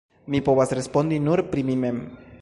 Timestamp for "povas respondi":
0.47-1.21